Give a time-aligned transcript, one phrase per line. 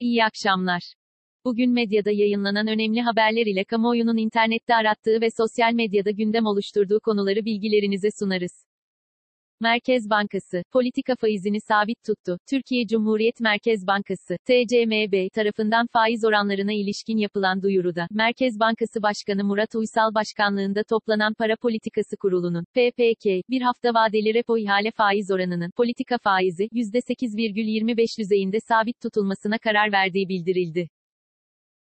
[0.00, 0.82] İyi akşamlar.
[1.44, 7.44] Bugün medyada yayınlanan önemli haberler ile kamuoyunun internette arattığı ve sosyal medyada gündem oluşturduğu konuları
[7.44, 8.64] bilgilerinize sunarız.
[9.62, 12.38] Merkez Bankası, politika faizini sabit tuttu.
[12.50, 19.74] Türkiye Cumhuriyet Merkez Bankası, TCMB tarafından faiz oranlarına ilişkin yapılan duyuruda, Merkez Bankası Başkanı Murat
[19.74, 26.18] Uysal Başkanlığında toplanan Para Politikası Kurulu'nun, PPK, bir hafta vadeli repo ihale faiz oranının, politika
[26.18, 30.88] faizi, %8,25 düzeyinde sabit tutulmasına karar verdiği bildirildi.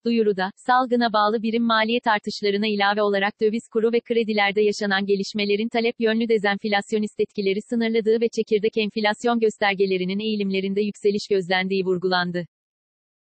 [0.06, 5.96] Duyuruda, salgına bağlı birim maliyet artışlarına ilave olarak döviz kuru ve kredilerde yaşanan gelişmelerin talep
[6.00, 12.46] yönlü dezenflasyonist etkileri sınırladığı ve çekirdek enflasyon göstergelerinin eğilimlerinde yükseliş gözlendiği vurgulandı.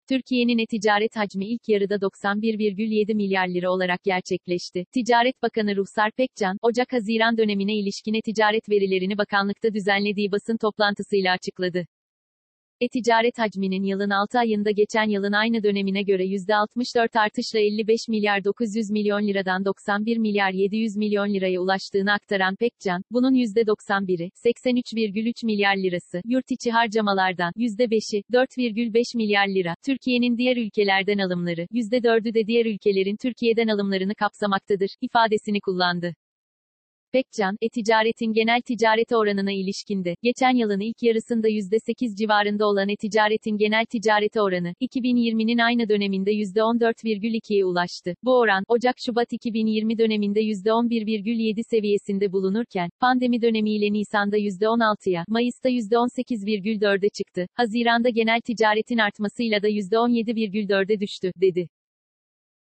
[0.09, 4.85] Türkiye'nin e-ticaret hacmi ilk yarıda 91,7 milyar lira olarak gerçekleşti.
[4.93, 11.85] Ticaret Bakanı Ruhsar Pekcan, Ocak-Haziran dönemine ilişkin e-ticaret verilerini bakanlıkta düzenlediği basın toplantısıyla açıkladı.
[12.81, 18.91] E-ticaret hacminin yılın 6 ayında geçen yılın aynı dönemine göre %64 artışla 55 milyar 900
[18.91, 26.21] milyon liradan 91 milyar 700 milyon liraya ulaştığını aktaran Pekcan, bunun %91'i, 83,3 milyar lirası,
[26.25, 33.17] yurt içi harcamalardan, %5'i, 4,5 milyar lira, Türkiye'nin diğer ülkelerden alımları, %4'ü de diğer ülkelerin
[33.21, 36.15] Türkiye'den alımlarını kapsamaktadır, ifadesini kullandı.
[37.13, 43.85] Pekcan, e-ticaretin genel ticarete oranına ilişkinde, geçen yılın ilk yarısında %8 civarında olan e-ticaretin genel
[43.85, 48.15] ticarete oranı, 2020'nin aynı döneminde %14,2'ye ulaştı.
[48.23, 57.47] Bu oran, Ocak-Şubat 2020 döneminde %11,7 seviyesinde bulunurken, pandemi dönemiyle Nisan'da %16'ya, Mayıs'ta %18,4'e çıktı.
[57.53, 61.67] Haziranda genel ticaretin artmasıyla da %17,4'e düştü, dedi.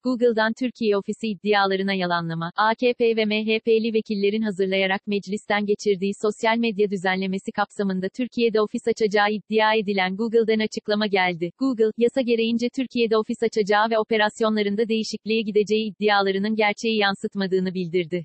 [0.04, 7.52] Google'dan Türkiye ofisi iddialarına yalanlama, AKP ve MHP'li vekillerin hazırlayarak meclisten geçirdiği sosyal medya düzenlemesi
[7.52, 11.50] kapsamında Türkiye'de ofis açacağı iddia edilen Google'dan açıklama geldi.
[11.58, 18.24] Google, yasa gereğince Türkiye'de ofis açacağı ve operasyonlarında değişikliğe gideceği iddialarının gerçeği yansıtmadığını bildirdi.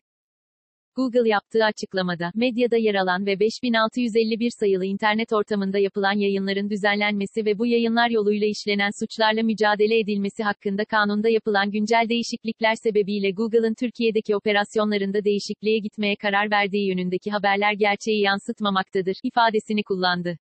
[0.98, 7.58] Google yaptığı açıklamada, medyada yer alan ve 5651 sayılı internet ortamında yapılan yayınların düzenlenmesi ve
[7.58, 14.36] bu yayınlar yoluyla işlenen suçlarla mücadele edilmesi hakkında kanunda yapılan güncel değişiklikler sebebiyle Google'ın Türkiye'deki
[14.36, 20.38] operasyonlarında değişikliğe gitmeye karar verdiği yönündeki haberler gerçeği yansıtmamaktadır, ifadesini kullandı.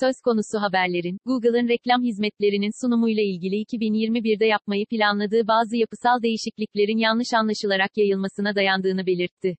[0.00, 7.34] Söz konusu haberlerin, Google'ın reklam hizmetlerinin sunumuyla ilgili 2021'de yapmayı planladığı bazı yapısal değişikliklerin yanlış
[7.34, 9.56] anlaşılarak yayılmasına dayandığını belirtti.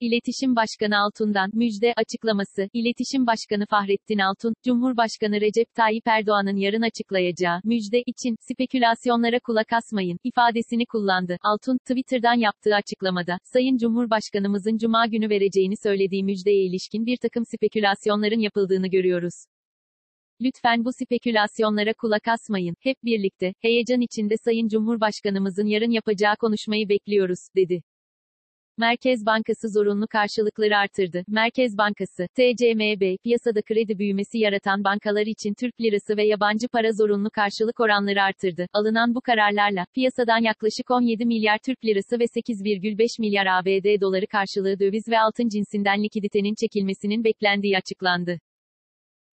[0.00, 2.68] İletişim Başkanı Altun'dan müjde açıklaması.
[2.72, 10.18] İletişim Başkanı Fahrettin Altun, Cumhurbaşkanı Recep Tayyip Erdoğan'ın yarın açıklayacağı müjde için spekülasyonlara kulak asmayın
[10.24, 11.36] ifadesini kullandı.
[11.42, 18.40] Altun, Twitter'dan yaptığı açıklamada, Sayın Cumhurbaşkanımızın cuma günü vereceğini söylediği müjdeye ilişkin bir takım spekülasyonların
[18.40, 19.34] yapıldığını görüyoruz.
[20.40, 22.74] Lütfen bu spekülasyonlara kulak asmayın.
[22.80, 27.82] Hep birlikte, heyecan içinde Sayın Cumhurbaşkanımızın yarın yapacağı konuşmayı bekliyoruz, dedi.
[28.78, 31.24] Merkez Bankası zorunlu karşılıkları artırdı.
[31.28, 37.30] Merkez Bankası, TCMB, piyasada kredi büyümesi yaratan bankalar için Türk lirası ve yabancı para zorunlu
[37.30, 38.66] karşılık oranları artırdı.
[38.72, 44.80] Alınan bu kararlarla, piyasadan yaklaşık 17 milyar Türk lirası ve 8,5 milyar ABD doları karşılığı
[44.80, 48.38] döviz ve altın cinsinden likiditenin çekilmesinin beklendiği açıklandı.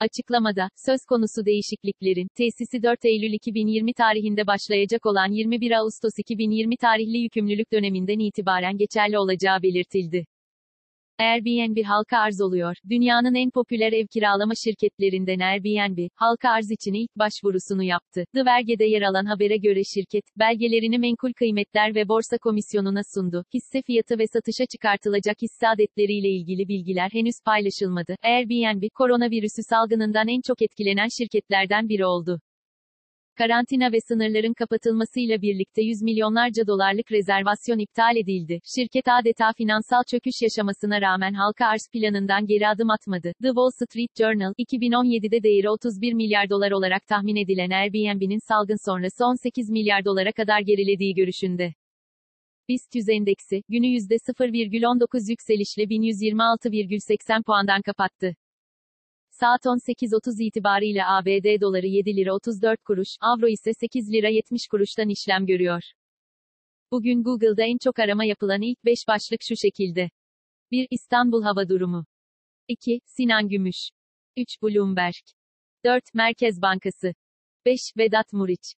[0.03, 7.17] Açıklamada, söz konusu değişikliklerin, tesisi 4 Eylül 2020 tarihinde başlayacak olan 21 Ağustos 2020 tarihli
[7.17, 10.25] yükümlülük döneminden itibaren geçerli olacağı belirtildi.
[11.23, 12.75] Airbnb halka arz oluyor.
[12.89, 18.25] Dünyanın en popüler ev kiralama şirketlerinden Airbnb, halka arz için ilk başvurusunu yaptı.
[18.33, 23.45] The Verge'de yer alan habere göre şirket, belgelerini menkul kıymetler ve borsa komisyonuna sundu.
[23.53, 28.15] Hisse fiyatı ve satışa çıkartılacak hisse adetleriyle ilgili bilgiler henüz paylaşılmadı.
[28.23, 32.39] Airbnb, koronavirüsü salgınından en çok etkilenen şirketlerden biri oldu.
[33.37, 38.59] Karantina ve sınırların kapatılmasıyla birlikte yüz milyonlarca dolarlık rezervasyon iptal edildi.
[38.75, 43.33] Şirket adeta finansal çöküş yaşamasına rağmen halka arz planından geri adım atmadı.
[43.43, 49.25] The Wall Street Journal, 2017'de değeri 31 milyar dolar olarak tahmin edilen Airbnb'nin salgın sonrası
[49.25, 51.73] 18 milyar dolara kadar gerilediği görüşünde.
[52.69, 58.35] BIST 100 endeksi, günü %0,19 yükselişle 1126,80 puandan kapattı.
[59.39, 65.09] Saat 18.30 itibariyle ABD doları 7 lira 34 kuruş, avro ise 8 lira 70 kuruştan
[65.09, 65.81] işlem görüyor.
[66.91, 70.09] Bugün Google'da en çok arama yapılan ilk 5 başlık şu şekilde.
[70.71, 70.87] 1.
[70.91, 72.05] İstanbul hava durumu.
[72.67, 73.01] 2.
[73.05, 73.89] Sinan Gümüş.
[74.37, 74.61] 3.
[74.61, 75.25] Bloomberg.
[75.85, 76.13] 4.
[76.13, 77.13] Merkez Bankası.
[77.65, 77.79] 5.
[77.97, 78.73] Vedat Muriç.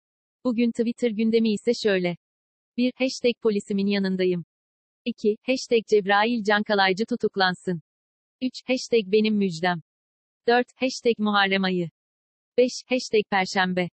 [0.45, 2.17] Bugün Twitter gündemi ise şöyle.
[2.77, 2.93] 1.
[2.97, 4.45] Hashtag polisimin yanındayım.
[5.05, 5.37] 2.
[5.47, 7.83] Hashtag Cebrail Cankalaycı tutuklansın.
[8.43, 8.63] 3.
[8.69, 9.83] Hashtag benim müjdem.
[10.49, 10.67] 4.
[10.77, 11.91] Hashtag Muharrem ayı.
[12.59, 12.83] 5.
[12.89, 13.91] Hashtag Perşembe